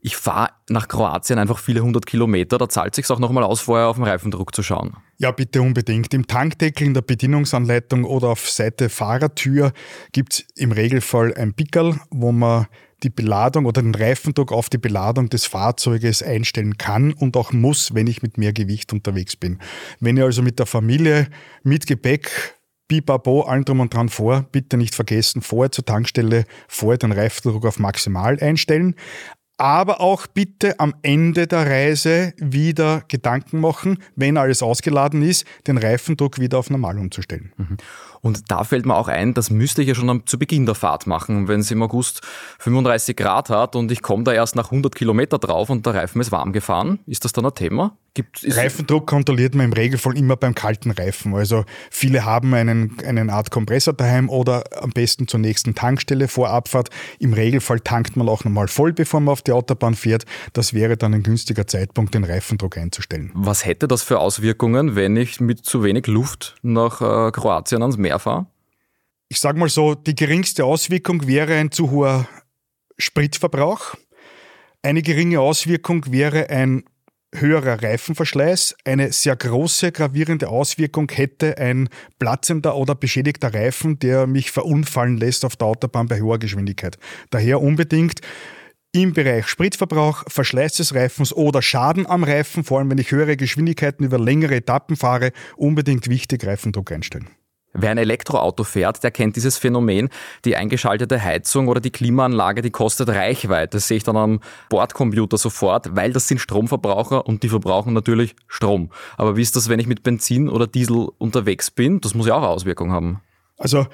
ich 0.06 0.18
fahre 0.18 0.52
nach 0.70 0.88
Kroatien 0.88 1.40
einfach 1.40 1.58
viele 1.58 1.82
hundert 1.82 2.06
Kilometer, 2.06 2.60
da 2.60 2.70
zahlt 2.70 2.94
sich 2.94 3.10
auch 3.10 3.18
nochmal 3.18 3.44
aus, 3.44 3.62
vorher 3.62 3.88
auf 3.88 3.96
den 3.96 4.06
Reifendruck 4.06 4.54
zu 4.54 4.62
schauen. 4.62 4.96
Ja, 5.18 5.32
bitte 5.32 5.64
unbedingt. 5.64 6.14
Im 6.14 6.28
Tankdeckel, 6.28 6.86
in 6.86 6.94
der 6.94 7.02
Bedienungsanleitung 7.02 8.04
oder 8.04 8.28
auf 8.28 8.48
Seite 8.48 8.90
Fahrertür 8.90 9.72
gibt 10.12 10.34
es 10.34 10.46
im 10.56 10.72
Regelfall 10.72 11.34
ein 11.34 11.56
Pickel, 11.56 12.00
wo 12.12 12.32
man 12.32 12.68
die 13.04 13.10
Beladung 13.10 13.66
oder 13.66 13.82
den 13.82 13.96
Reifendruck 13.96 14.52
auf 14.52 14.70
die 14.70 14.78
Beladung 14.78 15.30
des 15.30 15.46
Fahrzeuges 15.46 16.24
einstellen 16.24 16.78
kann 16.78 17.14
und 17.14 17.38
auch 17.38 17.52
muss, 17.52 17.94
wenn 17.94 18.08
ich 18.08 18.22
mit 18.22 18.38
mehr 18.38 18.54
Gewicht 18.54 18.94
unterwegs 18.94 19.36
bin. 19.36 19.60
Wenn 20.00 20.18
ihr 20.18 20.26
also 20.26 20.42
mit 20.42 20.60
der 20.60 20.66
Familie, 20.66 21.28
mit 21.64 21.88
Gepäck, 21.88 22.56
Bibabo, 22.88 23.42
allen 23.42 23.66
drum 23.66 23.80
und 23.80 23.94
dran 23.94 24.10
vor, 24.10 24.46
bitte 24.52 24.78
nicht 24.78 24.94
vergessen, 24.94 25.42
vorher 25.42 25.72
zur 25.72 25.86
Tankstelle, 25.86 26.46
vorher 26.68 26.98
den 26.98 27.12
Reifendruck 27.12 27.66
auf 27.66 27.80
maximal 27.80 28.40
einstellen 28.40 28.96
aber 29.58 30.02
auch 30.02 30.28
bitte 30.28 30.80
am 30.80 30.94
Ende 31.02 31.48
der 31.48 31.66
Reise 31.66 32.34
wieder 32.38 33.04
Gedanken 33.08 33.60
machen, 33.60 34.00
wenn 34.16 34.38
alles 34.38 34.62
ausgeladen 34.62 35.22
ist, 35.22 35.46
den 35.68 35.78
Reifendruck 35.78 36.40
wieder 36.40 36.60
auf 36.60 36.70
normal 36.70 36.98
umzustellen. 36.98 37.54
Mhm. 37.58 37.78
Und 38.26 38.50
da 38.50 38.64
fällt 38.64 38.88
mir 38.88 38.96
auch 38.96 39.08
ein, 39.08 39.36
das 39.36 39.52
müsste 39.52 39.84
ich 39.84 39.88
ja 39.88 39.94
schon 39.94 40.26
zu 40.26 40.40
Beginn 40.40 40.66
der 40.66 40.74
Fahrt 40.74 41.06
machen, 41.06 41.48
wenn 41.48 41.60
es 41.60 41.70
im 41.70 41.84
August 41.84 42.22
35 42.58 43.16
Grad 43.16 43.52
hat 43.52 43.76
und 43.76 43.92
ich 43.92 44.02
komme 44.02 44.24
da 44.24 44.34
erst 44.34 44.56
nach 44.56 44.72
100 44.72 44.96
Kilometer 44.96 45.38
drauf 45.38 45.70
und 45.70 45.86
der 45.86 45.94
Reifen 45.94 46.20
ist 46.22 46.32
warm 46.32 46.52
gefahren. 46.52 46.98
Ist 47.06 47.24
das 47.24 47.34
dann 47.34 47.46
ein 47.46 47.54
Thema? 47.54 47.96
Gibt, 48.16 48.46
Reifendruck 48.48 49.08
kontrolliert 49.08 49.56
man 49.56 49.66
im 49.66 49.74
Regelfall 49.74 50.18
immer 50.18 50.38
beim 50.38 50.56
kalten 50.56 50.92
Reifen. 50.92 51.36
Also 51.36 51.66
viele 51.92 52.24
haben 52.24 52.54
einen, 52.54 52.98
einen 53.06 53.30
Art 53.30 53.52
Kompressor 53.52 53.94
daheim 53.94 54.30
oder 54.30 54.64
am 54.82 54.92
besten 54.92 55.28
zur 55.28 55.42
nächsten 55.42 55.76
Tankstelle 55.76 56.30
vor 56.30 56.50
Abfahrt. 56.50 56.90
Im 57.20 57.34
Regelfall 57.34 57.82
tankt 57.82 58.16
man 58.16 58.30
auch 58.30 58.46
nochmal 58.46 58.70
voll, 58.70 58.94
bevor 58.94 59.20
man 59.20 59.34
auf 59.34 59.42
die 59.42 59.52
Autobahn 59.52 59.96
fährt. 59.96 60.24
Das 60.54 60.74
wäre 60.74 60.96
dann 60.96 61.14
ein 61.14 61.24
günstiger 61.24 61.68
Zeitpunkt, 61.68 62.16
den 62.16 62.24
Reifendruck 62.24 62.78
einzustellen. 62.78 63.32
Was 63.34 63.66
hätte 63.66 63.86
das 63.86 64.02
für 64.02 64.20
Auswirkungen, 64.20 64.96
wenn 64.96 65.18
ich 65.18 65.42
mit 65.42 65.66
zu 65.66 65.84
wenig 65.84 66.08
Luft 66.08 66.56
nach 66.62 67.02
äh, 67.02 67.32
Kroatien 67.32 67.82
ans 67.82 67.98
Meer 67.98 68.15
fahre? 68.20 68.48
Ich 69.28 69.40
sage 69.40 69.60
mal 69.60 69.70
so, 69.70 69.96
die 69.96 70.16
geringste 70.16 70.66
Auswirkung 70.66 71.28
wäre 71.28 71.56
ein 71.56 71.72
zu 71.72 71.92
hoher 71.92 72.28
Spritverbrauch. 72.98 73.96
Eine 74.82 75.02
geringe 75.02 75.40
Auswirkung 75.40 76.06
wäre 76.12 76.50
ein 76.50 76.84
höherer 77.34 77.82
Reifenverschleiß. 77.82 78.76
Eine 78.86 79.12
sehr 79.12 79.36
große, 79.36 79.92
gravierende 79.92 80.48
Auswirkung 80.48 81.10
hätte 81.12 81.58
ein 81.58 81.90
platzender 82.20 82.76
oder 82.76 82.96
beschädigter 82.96 83.54
Reifen, 83.54 84.00
der 84.00 84.28
mich 84.28 84.52
verunfallen 84.52 85.18
lässt 85.18 85.46
auf 85.46 85.56
der 85.56 85.68
Autobahn 85.68 86.08
bei 86.08 86.22
hoher 86.22 86.40
Geschwindigkeit. 86.40 86.98
Daher 87.30 87.62
unbedingt 87.62 88.22
im 88.92 89.14
Bereich 89.14 89.48
Spritverbrauch, 89.48 90.24
Verschleiß 90.28 90.76
des 90.76 90.96
Reifens 90.96 91.34
oder 91.34 91.62
Schaden 91.62 92.08
am 92.08 92.24
Reifen, 92.24 92.64
vor 92.64 92.80
allem 92.80 92.90
wenn 92.90 92.98
ich 92.98 93.12
höhere 93.12 93.36
Geschwindigkeiten 93.36 94.06
über 94.06 94.18
längere 94.18 94.56
Etappen 94.56 94.96
fahre, 94.96 95.32
unbedingt 95.58 96.10
wichtig 96.10 96.46
Reifendruck 96.46 96.92
einstellen. 96.92 97.28
Wer 97.78 97.92
ein 97.92 97.98
Elektroauto 97.98 98.64
fährt, 98.64 99.04
der 99.04 99.12
kennt 99.12 99.36
dieses 99.36 99.58
Phänomen. 99.58 100.10
Die 100.46 100.56
eingeschaltete 100.56 101.22
Heizung 101.22 101.68
oder 101.68 101.82
die 101.82 101.92
Klimaanlage, 101.92 102.62
die 102.62 102.72
kostet 102.72 103.10
Reichweite. 103.10 103.78
Das 103.78 103.90
sehe 103.90 103.98
ich 103.98 104.04
dann 104.04 104.16
am 104.16 104.40
Bordcomputer 104.70 105.38
sofort, 105.38 105.94
weil 105.94 106.14
das 106.14 106.30
sind 106.30 106.40
Stromverbraucher 106.40 107.28
und 107.28 107.44
die 107.44 107.50
verbrauchen 107.50 107.94
natürlich 107.94 108.36
Strom. 108.48 108.92
Aber 109.18 109.36
wie 109.36 109.42
ist 109.42 109.58
das, 109.58 109.68
wenn 109.68 109.80
ich 109.80 109.88
mit 109.88 110.04
Benzin 110.04 110.48
oder 110.48 110.68
Diesel 110.68 111.10
unterwegs 111.18 111.70
bin? 111.70 112.00
Das 112.00 112.16
muss 112.16 112.28
ja 112.28 112.36
auch 112.36 112.44
Auswirkungen 112.44 112.94
haben. 112.94 113.22
Also 113.58 113.88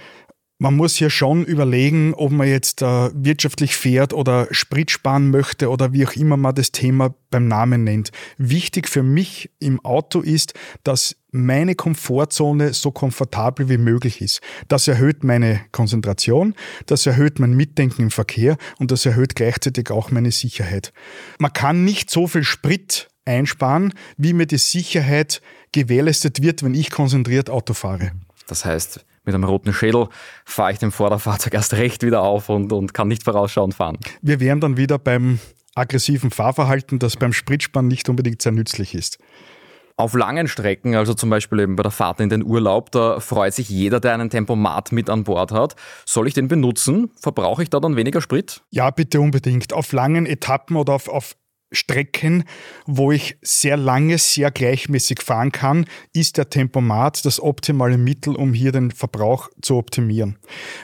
man 0.62 0.76
muss 0.76 0.96
hier 0.96 1.10
schon 1.10 1.44
überlegen, 1.44 2.14
ob 2.14 2.32
man 2.32 2.48
jetzt 2.48 2.84
äh, 2.84 3.10
wirtschaftlich 3.16 3.76
fährt 3.76 4.14
oder 4.14 4.48
Sprit 4.52 4.92
sparen 4.92 5.32
möchte 5.32 5.72
oder 5.72 5.92
wie 5.92 6.06
auch 6.06 6.14
immer 6.14 6.38
man 6.38 6.54
das 6.54 6.72
Thema 6.72 7.16
beim 7.32 7.48
Namen 7.48 7.84
nennt. 7.84 8.12
Wichtig 8.38 8.88
für 8.88 9.02
mich 9.02 9.50
im 9.58 9.84
Auto 9.84 10.20
ist, 10.22 10.54
dass 10.84 11.16
meine 11.32 11.74
Komfortzone 11.74 12.74
so 12.74 12.92
komfortabel 12.92 13.70
wie 13.70 13.80
möglich 13.80 14.22
ist. 14.22 14.42
Das 14.68 14.88
erhöht 14.88 15.24
meine 15.24 15.62
Konzentration, 15.72 16.54
das 16.86 17.08
erhöht 17.08 17.40
mein 17.40 17.56
Mitdenken 17.56 18.04
im 18.04 18.12
Verkehr 18.12 18.56
und 18.78 18.92
das 18.92 19.04
erhöht 19.08 19.36
gleichzeitig 19.36 19.90
auch 19.90 20.12
meine 20.12 20.32
Sicherheit. 20.32 20.94
Man 21.40 21.54
kann 21.54 21.86
nicht 21.86 22.12
so 22.12 22.28
viel 22.28 22.44
Sprit 22.44 23.08
einsparen, 23.26 23.96
wie 24.16 24.34
mir 24.34 24.46
die 24.46 24.60
Sicherheit 24.60 25.42
gewährleistet 25.72 26.44
wird, 26.44 26.62
wenn 26.62 26.76
ich 26.76 26.92
konzentriert 26.92 27.50
Auto 27.50 27.74
fahre. 27.74 28.12
Das 28.46 28.64
heißt, 28.64 29.04
mit 29.24 29.36
einem 29.36 29.44
roten 29.44 29.74
Schädel 29.74 30.08
fahre 30.46 30.72
ich 30.72 30.80
dem 30.80 30.92
Vorderfahrzeug 30.92 31.54
erst 31.54 31.74
recht 31.74 32.04
wieder 32.04 32.22
auf 32.22 32.50
und, 32.50 32.72
und 32.74 32.94
kann 32.94 33.08
nicht 33.08 33.24
vorausschauend 33.24 33.76
fahren. 33.76 33.98
Wir 34.22 34.40
wären 34.40 34.60
dann 34.60 34.78
wieder 34.78 34.98
beim 34.98 35.40
aggressiven 35.76 36.32
Fahrverhalten, 36.32 37.00
das 37.00 37.18
beim 37.18 37.34
Spritspann 37.34 37.88
nicht 37.88 38.10
unbedingt 38.10 38.42
sehr 38.42 38.52
nützlich 38.52 38.94
ist. 38.94 39.20
Auf 39.98 40.14
langen 40.16 40.48
Strecken, 40.48 40.96
also 40.96 41.14
zum 41.14 41.30
Beispiel 41.30 41.60
eben 41.60 41.76
bei 41.76 41.84
der 41.84 41.92
Fahrt 41.92 42.20
in 42.22 42.30
den 42.30 42.44
Urlaub, 42.44 42.92
da 42.92 43.20
freut 43.20 43.54
sich 43.54 43.70
jeder, 43.70 44.00
der 44.00 44.14
einen 44.14 44.30
Tempomat 44.30 44.92
mit 44.92 45.10
an 45.10 45.24
Bord 45.24 45.52
hat. 45.52 45.76
Soll 46.06 46.28
ich 46.28 46.34
den 46.34 46.48
benutzen? 46.48 47.12
Verbrauche 47.20 47.62
ich 47.62 47.70
da 47.70 47.80
dann 47.80 47.96
weniger 47.96 48.22
Sprit? 48.22 48.64
Ja, 48.72 48.90
bitte 48.90 49.22
unbedingt. 49.22 49.74
Auf 49.74 49.92
langen 49.92 50.26
Etappen 50.26 50.76
oder 50.76 50.94
auf, 50.94 51.08
auf 51.08 51.36
Strecken, 51.72 52.44
wo 52.86 53.12
ich 53.12 53.38
sehr 53.42 53.78
lange, 53.78 54.18
sehr 54.18 54.52
gleichmäßig 54.52 55.22
fahren 55.22 55.52
kann, 55.52 55.86
ist 56.14 56.38
der 56.38 56.50
Tempomat 56.50 57.26
das 57.26 57.40
optimale 57.40 57.98
Mittel, 57.98 58.36
um 58.36 58.54
hier 58.54 58.72
den 58.72 58.92
Verbrauch 58.92 59.50
zu 59.62 59.78
optimieren. 59.78 60.38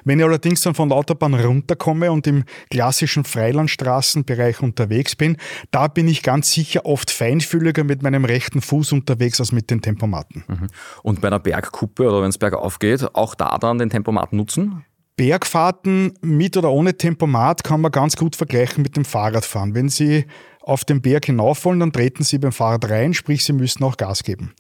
Wenn 0.06 0.20
ich 0.20 0.26
allerdings 0.26 0.62
dann 0.62 0.76
von 0.76 0.90
der 0.90 0.98
Autobahn 0.98 1.34
runterkomme 1.34 2.12
und 2.12 2.26
im 2.28 2.46
klassischen 2.70 3.26
Freilandstraßenbereich 3.26 4.62
unterwegs 4.62 5.16
bin, 5.16 5.38
da 5.72 5.88
bin 5.88 6.08
ich 6.08 6.24
ganz 6.24 6.52
sicher 6.52 6.86
oft 6.86 7.12
feinfühliger 7.12 7.84
mit 7.84 8.02
meinem 8.02 8.24
rechten 8.24 8.62
Fuß 8.62 8.94
unterwegs 8.94 9.40
als 9.40 9.52
mit 9.52 9.70
den 9.70 9.82
Tempomaten. 9.82 10.46
Mhm. 10.48 10.68
Und 11.04 11.22
bei 11.22 11.28
einer 11.28 11.40
Bergkuppe 11.40 12.08
oder 12.08 12.22
wenn 12.22 12.30
es 12.30 12.38
bergauf 12.38 12.80
geht, 12.80 13.16
auch 13.16 13.36
da 13.36 13.58
dann 13.58 13.80
den 13.80 13.90
Tempomat 13.90 14.32
nutzen? 14.32 14.86
Bergfahrten 15.18 16.14
mit 16.22 16.56
oder 16.58 16.72
ohne 16.72 16.96
Tempomat 16.96 17.64
kann 17.64 17.82
man 17.82 17.92
ganz 17.92 18.16
gut 18.16 18.36
vergleichen 18.36 18.84
mit 18.84 18.96
dem 18.96 19.04
Fahrradfahren. 19.04 19.74
Wenn 19.74 19.90
Sie 19.90 20.26
auf 20.68 20.84
den 20.84 21.02
Berg 21.02 21.26
hinauf 21.26 21.64
wollen, 21.66 21.80
dann 21.80 21.94
treten 21.94 22.24
Sie 22.24 22.38
beim 22.38 22.52
Fahrrad 22.52 22.90
rein, 22.90 23.14
sprich 23.14 23.44
Sie 23.46 23.54
müssen 23.54 23.84
auch 23.84 23.96
Gas 23.96 24.24
geben. 24.24 24.54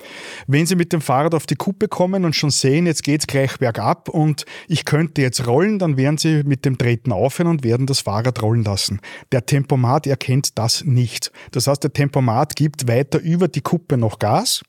Wenn 0.48 0.66
Sie 0.66 0.76
mit 0.76 0.94
dem 0.94 1.02
Fahrrad 1.02 1.36
auf 1.36 1.46
die 1.46 1.56
Kuppe 1.56 1.88
kommen 1.88 2.24
und 2.24 2.36
schon 2.36 2.50
sehen, 2.50 2.86
jetzt 2.86 3.04
geht's 3.04 3.28
gleich 3.28 3.58
bergab 3.58 4.08
und 4.08 4.46
ich 4.68 4.86
könnte 4.86 5.22
jetzt 5.22 5.46
rollen, 5.48 5.80
dann 5.80 5.98
werden 5.98 6.18
Sie 6.18 6.44
mit 6.44 6.64
dem 6.64 6.78
Treten 6.78 7.12
aufhören 7.12 7.50
und 7.50 7.64
werden 7.64 7.88
das 7.88 8.00
Fahrrad 8.00 8.42
rollen 8.42 8.64
lassen. 8.64 9.02
Der 9.32 9.46
Tempomat 9.46 10.08
erkennt 10.08 10.58
das 10.58 10.86
nicht. 10.86 11.32
Das 11.52 11.68
heißt, 11.68 11.84
der 11.84 11.92
Tempomat 11.92 12.56
gibt 12.56 12.88
weiter 12.88 13.20
über 13.20 13.50
die 13.50 13.62
Kuppe 13.62 13.98
noch 13.98 14.20
Gas, 14.20 14.64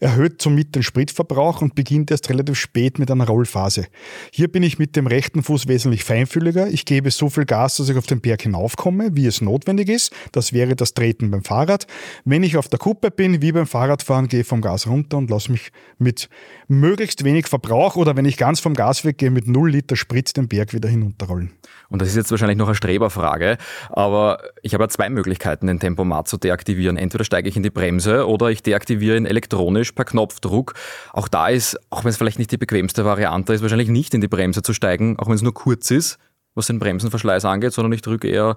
erhöht 0.00 0.42
somit 0.42 0.74
den 0.74 0.82
Spritverbrauch 0.82 1.62
und 1.62 1.74
beginnt 1.74 2.10
erst 2.10 2.28
relativ 2.30 2.58
spät 2.58 2.98
mit 2.98 3.10
einer 3.10 3.26
Rollphase. 3.26 3.86
Hier 4.30 4.48
bin 4.48 4.62
ich 4.62 4.78
mit 4.78 4.96
dem 4.96 5.06
rechten 5.06 5.42
Fuß 5.42 5.68
wesentlich 5.68 6.04
feinfühliger. 6.04 6.68
Ich 6.68 6.84
gebe 6.84 7.10
so 7.10 7.28
viel 7.28 7.44
Gas, 7.44 7.76
dass 7.76 7.88
ich 7.88 7.96
auf 7.96 8.06
den 8.06 8.20
Berg 8.20 8.42
hinaufkomme, 8.42 9.10
wie 9.12 9.26
es 9.26 9.40
notwendig 9.40 9.88
ist. 9.88 10.12
Das 10.32 10.52
wäre 10.52 10.76
das 10.76 10.94
Treten 10.94 11.30
beim 11.30 11.42
Fahrrad. 11.42 11.86
Wenn 12.24 12.42
ich 12.42 12.56
auf 12.56 12.68
der 12.68 12.78
Kuppe 12.78 13.10
bin, 13.10 13.42
wie 13.42 13.52
beim 13.52 13.66
Fahrradfahren, 13.66 14.28
gehe 14.28 14.40
ich 14.40 14.46
vom 14.46 14.60
Gas 14.60 14.86
runter 14.86 15.16
und 15.16 15.30
lasse 15.30 15.50
mich 15.50 15.72
mit 15.98 16.28
möglichst 16.68 17.24
wenig 17.24 17.46
Verbrauch 17.46 17.96
oder 17.96 18.16
wenn 18.16 18.24
ich 18.24 18.36
ganz 18.36 18.60
vom 18.60 18.74
Gas 18.74 19.04
weggehe, 19.04 19.30
mit 19.30 19.46
0 19.46 19.70
Liter 19.70 19.96
Sprit 19.96 20.36
den 20.36 20.48
Berg 20.48 20.72
wieder 20.72 20.88
hinunterrollen. 20.88 21.52
Und 21.88 22.02
das 22.02 22.08
ist 22.08 22.16
jetzt 22.16 22.30
wahrscheinlich 22.30 22.58
noch 22.58 22.66
eine 22.66 22.74
Streberfrage, 22.74 23.58
aber 23.90 24.40
ich 24.62 24.74
habe 24.74 24.84
ja 24.84 24.88
zwei 24.88 25.08
Möglichkeiten, 25.08 25.66
den 25.66 25.78
Tempomat 25.78 26.28
zu 26.28 26.36
deaktivieren. 26.36 26.96
Entweder 26.96 27.24
steige 27.24 27.48
ich 27.48 27.56
in 27.56 27.62
die 27.62 27.70
Bremse 27.70 28.26
oder 28.26 28.50
ich 28.50 28.62
deaktiviere 28.62 29.16
ihn 29.16 29.26
elektronisch 29.46 29.92
per 29.92 30.04
Knopfdruck. 30.04 30.74
Auch 31.12 31.28
da 31.28 31.48
ist, 31.48 31.78
auch 31.90 32.04
wenn 32.04 32.10
es 32.10 32.16
vielleicht 32.16 32.38
nicht 32.38 32.50
die 32.50 32.58
bequemste 32.58 33.04
Variante 33.04 33.52
ist, 33.52 33.62
wahrscheinlich 33.62 33.88
nicht 33.88 34.14
in 34.14 34.20
die 34.20 34.28
Bremse 34.28 34.62
zu 34.62 34.72
steigen, 34.72 35.18
auch 35.18 35.26
wenn 35.26 35.34
es 35.34 35.42
nur 35.42 35.54
kurz 35.54 35.90
ist, 35.90 36.18
was 36.54 36.66
den 36.66 36.78
Bremsenverschleiß 36.78 37.44
angeht, 37.44 37.72
sondern 37.72 37.92
ich 37.92 38.02
drücke 38.02 38.28
eher 38.28 38.56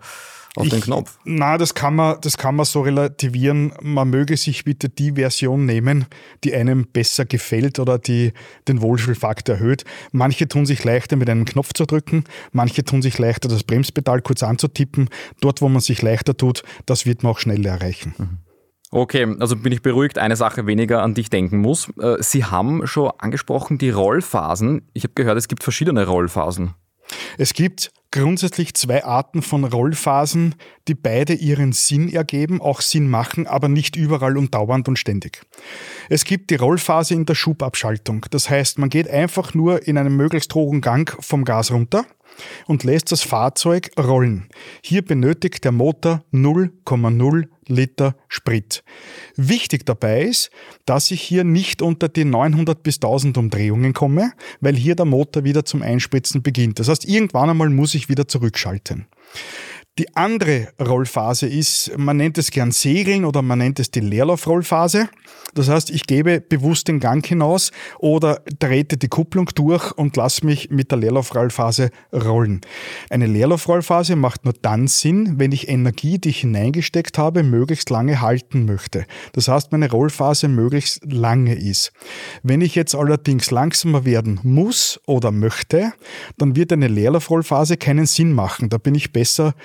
auf 0.55 0.65
ich, 0.65 0.71
den 0.71 0.81
Knopf. 0.81 1.19
Na, 1.25 1.57
das 1.57 1.75
kann 1.75 1.95
man, 1.95 2.19
das 2.21 2.37
kann 2.37 2.55
man 2.55 2.65
so 2.65 2.81
relativieren. 2.81 3.71
Man 3.81 4.09
möge 4.09 4.35
sich 4.35 4.63
bitte 4.63 4.89
die 4.89 5.11
Version 5.11 5.65
nehmen, 5.65 6.05
die 6.43 6.55
einem 6.55 6.87
besser 6.87 7.25
gefällt 7.25 7.77
oder 7.77 7.99
die 7.99 8.33
den 8.67 8.81
Wohlfühlfaktor 8.81 9.55
erhöht. 9.55 9.83
Manche 10.11 10.47
tun 10.47 10.65
sich 10.65 10.83
leichter 10.83 11.17
mit 11.17 11.29
einem 11.29 11.45
Knopf 11.45 11.73
zu 11.73 11.85
drücken, 11.85 12.23
manche 12.51 12.83
tun 12.83 13.01
sich 13.01 13.19
leichter 13.19 13.47
das 13.47 13.63
Bremspedal 13.63 14.21
kurz 14.21 14.41
anzutippen. 14.41 15.09
Dort, 15.39 15.61
wo 15.61 15.69
man 15.69 15.81
sich 15.81 16.01
leichter 16.01 16.35
tut, 16.35 16.63
das 16.85 17.05
wird 17.05 17.21
man 17.21 17.33
auch 17.33 17.39
schneller 17.39 17.69
erreichen. 17.71 18.15
Mhm. 18.17 18.48
Okay, 18.91 19.35
also 19.39 19.55
bin 19.55 19.71
ich 19.71 19.83
beruhigt, 19.83 20.17
eine 20.17 20.35
Sache 20.35 20.65
weniger 20.65 21.03
an 21.03 21.13
dich 21.13 21.29
denken 21.29 21.59
muss. 21.59 21.89
Äh, 21.99 22.17
Sie 22.21 22.45
haben 22.45 22.87
schon 22.87 23.11
angesprochen 23.19 23.77
die 23.77 23.91
Rollphasen. 23.91 24.89
Ich 24.93 25.03
habe 25.03 25.13
gehört, 25.13 25.37
es 25.37 25.47
gibt 25.47 25.63
verschiedene 25.63 26.07
Rollphasen. 26.07 26.73
Es 27.37 27.53
gibt 27.53 27.91
grundsätzlich 28.11 28.73
zwei 28.73 29.03
Arten 29.03 29.41
von 29.41 29.63
Rollphasen, 29.63 30.55
die 30.87 30.95
beide 30.95 31.33
ihren 31.33 31.71
Sinn 31.71 32.11
ergeben, 32.11 32.61
auch 32.61 32.81
Sinn 32.81 33.07
machen, 33.07 33.45
aber 33.45 33.67
nicht 33.67 33.95
überall 33.95 34.37
und 34.37 34.53
dauernd 34.55 34.87
und 34.87 34.97
ständig. 34.97 35.43
Es 36.09 36.23
gibt 36.23 36.49
die 36.49 36.55
Rollphase 36.55 37.13
in 37.13 37.25
der 37.25 37.35
Schubabschaltung. 37.35 38.25
Das 38.31 38.49
heißt, 38.49 38.79
man 38.79 38.89
geht 38.89 39.07
einfach 39.07 39.53
nur 39.53 39.87
in 39.87 39.97
einem 39.97 40.15
möglichst 40.15 40.53
hohen 40.55 40.81
Gang 40.81 41.15
vom 41.23 41.45
Gas 41.45 41.71
runter 41.71 42.05
und 42.67 42.83
lässt 42.83 43.11
das 43.11 43.21
Fahrzeug 43.21 43.91
rollen. 43.99 44.49
Hier 44.83 45.03
benötigt 45.03 45.63
der 45.63 45.71
Motor 45.71 46.23
0,0 46.33 47.47
Liter 47.67 48.15
Sprit. 48.27 48.83
Wichtig 49.35 49.85
dabei 49.85 50.23
ist, 50.23 50.49
dass 50.85 51.11
ich 51.11 51.21
hier 51.21 51.43
nicht 51.43 51.81
unter 51.81 52.09
die 52.09 52.25
900 52.25 52.81
bis 52.81 52.95
1000 52.97 53.37
Umdrehungen 53.37 53.93
komme, 53.93 54.33
weil 54.59 54.75
hier 54.75 54.95
der 54.95 55.05
Motor 55.05 55.43
wieder 55.43 55.65
zum 55.65 55.81
Einspritzen 55.81 56.41
beginnt. 56.41 56.79
Das 56.79 56.89
heißt, 56.89 57.05
irgendwann 57.05 57.49
einmal 57.49 57.69
muss 57.69 57.95
ich 57.95 58.09
wieder 58.09 58.27
zurückschalten. 58.27 59.05
Die 59.99 60.15
andere 60.15 60.69
Rollphase 60.79 61.45
ist, 61.45 61.91
man 61.97 62.15
nennt 62.15 62.37
es 62.37 62.51
gern 62.51 62.71
Segeln 62.71 63.25
oder 63.25 63.41
man 63.41 63.59
nennt 63.59 63.81
es 63.81 63.91
die 63.91 63.99
Leerlaufrollphase. 63.99 65.09
Das 65.55 65.67
heißt, 65.67 65.89
ich 65.89 66.05
gebe 66.05 66.39
bewusst 66.39 66.87
den 66.87 67.01
Gang 67.01 67.25
hinaus 67.25 67.71
oder 67.97 68.41
trete 68.59 68.95
die 68.95 69.09
Kupplung 69.09 69.47
durch 69.55 69.91
und 69.91 70.15
lasse 70.15 70.45
mich 70.45 70.69
mit 70.69 70.91
der 70.91 70.99
Leerlaufrollphase 70.99 71.89
rollen. 72.13 72.61
Eine 73.09 73.27
Leerlaufrollphase 73.27 74.15
macht 74.15 74.45
nur 74.45 74.53
dann 74.61 74.87
Sinn, 74.87 75.33
wenn 75.37 75.51
ich 75.51 75.67
Energie, 75.67 76.17
die 76.17 76.29
ich 76.29 76.39
hineingesteckt 76.39 77.17
habe, 77.17 77.43
möglichst 77.43 77.89
lange 77.89 78.21
halten 78.21 78.63
möchte. 78.63 79.05
Das 79.33 79.49
heißt, 79.49 79.73
meine 79.73 79.91
Rollphase 79.91 80.47
möglichst 80.47 81.01
lange 81.11 81.55
ist. 81.55 81.91
Wenn 82.41 82.61
ich 82.61 82.75
jetzt 82.75 82.95
allerdings 82.95 83.51
langsamer 83.51 84.05
werden 84.05 84.39
muss 84.43 84.97
oder 85.07 85.31
möchte, 85.31 85.91
dann 86.37 86.55
wird 86.55 86.71
eine 86.71 86.87
Leerlaufrollphase 86.87 87.75
keinen 87.75 88.05
Sinn 88.05 88.31
machen. 88.31 88.69
Da 88.69 88.77
bin 88.77 88.95
ich 88.95 89.11
besser 89.11 89.55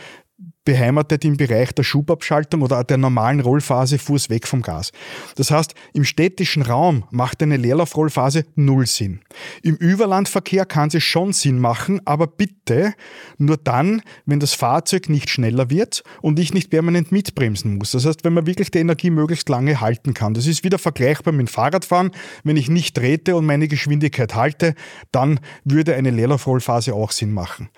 beheimatet 0.65 1.25
im 1.25 1.37
Bereich 1.37 1.73
der 1.73 1.83
Schubabschaltung 1.83 2.63
oder 2.63 2.85
der 2.85 2.97
normalen 2.97 3.41
Rollphase 3.41 3.99
Fuß 3.99 4.31
weg 4.31 4.47
vom 4.47 4.63
Gas. 4.63 4.93
Das 5.37 5.51
heißt, 5.51 5.75
im 5.93 6.05
städtischen 6.05 6.63
Raum 6.63 7.05
macht 7.11 7.43
eine 7.43 7.57
Leerlaufrollphase 7.57 8.45
null 8.55 8.87
Sinn. 8.87 9.21
Im 9.63 9.77
Überlandverkehr 9.77 10.65
kann 10.65 10.91
sie 10.91 11.01
schon 11.01 11.33
Sinn 11.33 11.59
machen, 11.59 12.01
aber 12.05 12.27
bitte 12.27 12.95
nur 13.39 13.57
dann, 13.57 14.03
wenn 14.27 14.41
das 14.41 14.55
Fahrzeug 14.55 15.09
nicht 15.09 15.31
schneller 15.31 15.71
wird 15.71 16.03
und 16.23 16.39
ich 16.39 16.55
nicht 16.55 16.71
permanent 16.71 17.13
mitbremsen 17.13 17.77
muss. 17.77 17.93
Das 17.93 18.07
heißt, 18.07 18.25
wenn 18.25 18.33
man 18.33 18.47
wirklich 18.47 18.71
die 18.71 18.79
Energie 18.79 19.11
möglichst 19.11 19.49
lange 19.49 19.81
halten 19.81 20.15
kann. 20.15 20.35
Das 20.35 20.47
ist 20.47 20.65
wieder 20.65 20.79
vergleichbar 20.79 21.33
mit 21.33 21.47
dem 21.47 21.53
Fahrradfahren. 21.53 22.11
Wenn 22.43 22.57
ich 22.57 22.69
nicht 22.69 22.97
trete 22.97 23.37
und 23.37 23.47
meine 23.47 23.69
Geschwindigkeit 23.69 24.35
halte, 24.35 24.75
dann 25.13 25.41
würde 25.65 25.95
eine 25.95 26.11
Leerlaufrollphase 26.11 26.95
auch 26.95 27.11
Sinn 27.11 27.33
machen. 27.33 27.69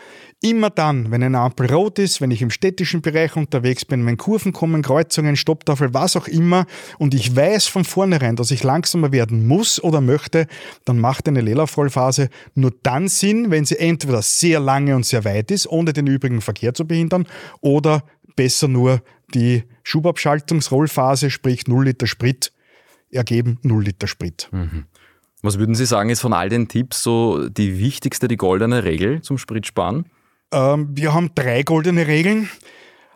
Immer 0.43 0.69
dann, 0.69 1.11
wenn 1.11 1.23
eine 1.23 1.38
Ampel 1.38 1.73
rot 1.73 1.99
ist, 1.99 2.21
wenn 2.21 2.31
ich 2.31 2.43
im 2.43 2.50
städtischen 2.50 3.00
Bereich 3.00 3.37
unterwegs 3.37 3.87
bin, 3.87 4.05
wenn 4.05 4.19
Kurven 4.19 4.52
kommen, 4.52 4.83
Kreuzungen, 4.83 5.35
Stopptafel, 5.35 5.95
was 5.95 6.14
auch 6.14 6.28
immer, 6.28 6.66
und 6.99 7.14
ich 7.14 7.35
weiß 7.35 7.66
von 7.66 7.85
vornherein, 7.85 8.37
dass 8.37 8.50
ich 8.50 8.62
langsamer 8.62 9.12
werden 9.12 9.47
muss 9.47 9.83
oder 9.83 10.02
möchte, 10.02 10.47
dann 10.85 10.99
macht 10.99 11.26
eine 11.26 11.40
Leerlaufrollphase 11.40 12.28
nur 12.55 12.73
dann 12.83 13.09
Sinn, 13.09 13.50
wenn 13.50 13.64
sie 13.64 13.78
entweder 13.78 14.21
sehr 14.21 14.61
lange 14.61 14.95
und 14.95 15.07
sehr 15.07 15.25
weit 15.25 15.50
ist, 15.50 15.66
ohne 15.69 15.95
den 15.95 16.07
übrigen 16.07 16.43
Verkehr 16.43 16.75
zu 16.75 16.87
behindern, 16.87 17.26
oder 17.62 18.05
besser 18.37 18.69
nur 18.69 19.00
die 19.33 19.64
Schubabschaltungsrollphase, 19.85 21.31
sprich 21.31 21.66
0 21.66 21.87
Liter 21.87 22.07
Sprit, 22.07 22.52
ergeben 23.11 23.59
0 23.62 23.85
Liter 23.85 24.07
Sprit. 24.07 24.49
Mhm. 24.52 24.85
Was 25.40 25.59
würden 25.59 25.75
Sie 25.75 25.87
sagen, 25.87 26.11
ist 26.11 26.21
von 26.21 26.35
all 26.35 26.50
den 26.50 26.69
Tipps 26.69 27.02
so 27.02 27.49
die 27.49 27.78
wichtigste, 27.78 28.28
die 28.28 28.37
goldene 28.37 28.85
Regel 28.85 29.23
zum 29.23 29.38
Spritsparen? 29.38 30.05
Ähm, 30.52 30.88
wir 30.92 31.14
haben 31.14 31.30
drei 31.34 31.62
goldene 31.62 32.06
Regeln. 32.06 32.48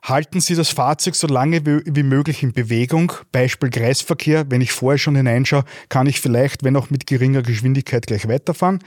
Halten 0.02 0.40
Sie 0.40 0.54
das 0.54 0.70
Fahrzeug 0.70 1.14
so 1.14 1.26
lange 1.26 1.64
wie 1.66 2.02
möglich 2.02 2.42
in 2.42 2.52
Bewegung. 2.52 3.12
Beispiel 3.32 3.68
Kreisverkehr. 3.68 4.50
Wenn 4.50 4.62
ich 4.62 4.72
vorher 4.72 4.99
schon 4.99 5.14
hineinschaue, 5.14 5.64
kann 5.90 6.06
ich 6.06 6.20
vielleicht, 6.20 6.64
wenn 6.64 6.76
auch 6.76 6.88
mit 6.88 7.06
geringer 7.06 7.42
Geschwindigkeit, 7.42 8.06
gleich 8.06 8.26
weiterfahren. 8.26 8.78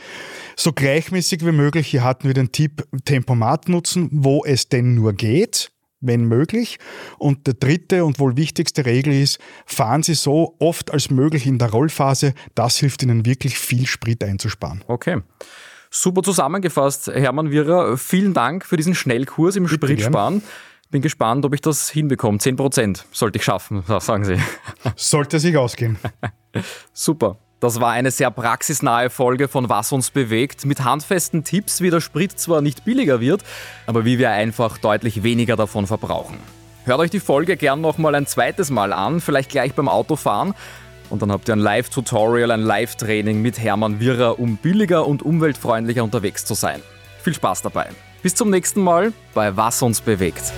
So 0.56 0.74
gleichmäßig 0.74 1.46
wie 1.46 1.52
möglich. 1.52 1.88
Hier 1.88 2.04
hatten 2.04 2.26
wir 2.28 2.34
den 2.34 2.52
Tipp 2.52 2.84
Tempomat 3.06 3.70
nutzen, 3.70 4.10
wo 4.12 4.44
es 4.44 4.70
denn 4.70 4.96
nur 4.96 5.14
geht 5.14 5.70
wenn 6.06 6.26
möglich. 6.26 6.80
Und 7.18 7.48
der 7.48 7.54
dritte 7.56 8.06
und 8.06 8.20
wohl 8.20 8.36
wichtigste 8.36 8.86
Regel 8.86 9.14
ist, 9.14 9.40
fahren 9.66 10.04
Sie 10.04 10.16
so 10.16 10.56
oft 10.60 10.92
als 10.92 11.10
möglich 11.10 11.48
in 11.48 11.58
der 11.58 11.72
Rollphase. 11.72 12.34
Das 12.56 12.78
hilft 12.78 13.04
Ihnen 13.04 13.26
wirklich 13.26 13.58
viel 13.58 13.88
Sprit 13.88 14.24
einzusparen. 14.24 14.84
Okay. 14.88 15.22
Super 15.96 16.24
zusammengefasst, 16.24 17.06
Hermann 17.08 17.52
Wirrer. 17.52 17.98
Vielen 17.98 18.34
Dank 18.34 18.66
für 18.66 18.78
diesen 18.78 18.96
Schnellkurs 18.96 19.56
im 19.56 19.66
Bitte 19.66 19.76
Spritsparen. 19.76 20.40
Gern. 20.40 20.50
Bin 20.90 21.04
gespannt, 21.04 21.46
ob 21.46 21.54
ich 21.54 21.62
das 21.62 21.88
hinbekomme. 21.88 22.40
10 22.40 22.56
Prozent 22.56 23.06
sollte 23.12 23.38
ich 23.38 23.46
schaffen, 23.46 23.84
sagen 24.00 24.26
Sie. 24.26 24.38
Sollte 24.96 25.40
sich 25.40 25.56
ausgehen. 25.56 26.00
Super. 26.94 27.38
Das 27.60 27.80
war 27.80 27.92
eine 27.92 28.10
sehr 28.10 28.32
praxisnahe 28.32 29.12
Folge 29.12 29.48
von 29.48 29.70
Was 29.70 29.92
uns 29.92 30.10
bewegt, 30.10 30.66
mit 30.66 30.84
handfesten 30.84 31.44
Tipps, 31.44 31.80
wie 31.82 31.92
der 31.92 32.02
Sprit 32.02 32.40
zwar 32.40 32.62
nicht 32.62 32.86
billiger 32.86 33.22
wird, 33.22 33.44
aber 33.86 34.04
wie 34.04 34.18
wir 34.18 34.32
einfach 34.32 34.80
deutlich 34.80 35.22
weniger 35.22 35.56
davon 35.56 35.86
verbrauchen. 35.86 36.40
Hört 36.86 37.00
euch 37.00 37.12
die 37.12 37.22
Folge 37.22 37.56
gern 37.56 37.80
nochmal 37.80 38.16
ein 38.16 38.26
zweites 38.26 38.70
Mal 38.70 38.92
an, 38.92 39.22
vielleicht 39.22 39.52
gleich 39.52 39.74
beim 39.74 39.88
Autofahren. 39.88 40.56
Und 41.14 41.22
dann 41.22 41.32
habt 41.32 41.48
ihr 41.48 41.54
ein 41.54 41.60
Live-Tutorial, 41.60 42.50
ein 42.50 42.64
Live-Training 42.64 43.40
mit 43.40 43.60
Hermann 43.60 44.00
Wirrer, 44.00 44.40
um 44.40 44.58
billiger 44.58 45.06
und 45.06 45.22
umweltfreundlicher 45.22 46.04
unterwegs 46.04 46.44
zu 46.44 46.56
sein. 46.56 46.82
Viel 47.22 47.36
Spaß 47.36 47.62
dabei. 47.62 47.90
Bis 48.24 48.34
zum 48.34 48.50
nächsten 48.50 48.82
Mal 48.82 49.14
bei 49.36 49.56
Was 49.56 49.84
uns 49.84 50.02
bewegt. 50.02 50.52